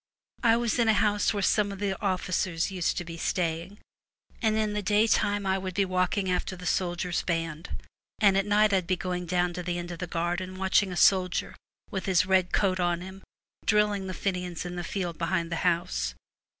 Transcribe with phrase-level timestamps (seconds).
[0.41, 3.77] I was in a house where some of the officers used to be staying,
[4.41, 7.69] and in the daytime I would be walking after the soldiers' band,
[8.17, 10.89] and at night I'd be going 184 down to the end of the garden watching
[10.89, 10.95] War.
[10.95, 11.55] a soldier,
[11.91, 13.21] with his red coat on him,
[13.67, 16.15] drill ing the Fenians in the field behind the house.